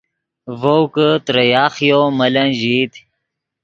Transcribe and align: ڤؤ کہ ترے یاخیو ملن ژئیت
ڤؤ 0.59 0.81
کہ 0.93 1.07
ترے 1.25 1.43
یاخیو 1.53 2.01
ملن 2.17 2.49
ژئیت 2.59 2.93